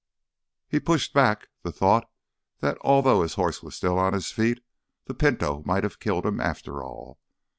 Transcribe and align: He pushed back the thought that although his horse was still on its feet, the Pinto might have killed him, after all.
He 0.67 0.79
pushed 0.79 1.13
back 1.13 1.49
the 1.61 1.71
thought 1.71 2.09
that 2.59 2.75
although 2.81 3.21
his 3.21 3.35
horse 3.35 3.61
was 3.61 3.75
still 3.75 3.99
on 3.99 4.15
its 4.15 4.31
feet, 4.31 4.63
the 5.05 5.13
Pinto 5.13 5.61
might 5.63 5.83
have 5.83 5.99
killed 5.99 6.25
him, 6.25 6.41
after 6.41 6.81
all. 6.81 7.19